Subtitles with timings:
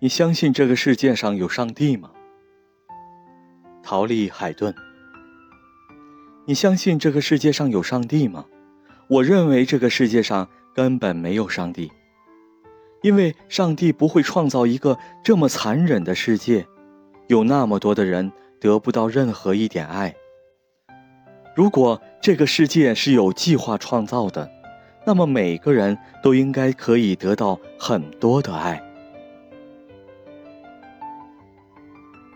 [0.00, 2.10] 你相信这个世界上有上帝吗？
[3.82, 4.72] 陶丽海顿
[6.46, 8.44] 你相信这个世界上有上帝吗？
[9.08, 11.90] 我认为这个世界上根本没有上帝
[13.02, 16.64] 因为上帝不会创造一个这么残忍的世界
[17.26, 18.30] 有那么多的人
[18.60, 20.14] 得不到任何一点爱。
[21.56, 24.48] 如果这个世界是有计划创造的
[25.04, 28.80] 那么每个人都应该可以得到很多的爱。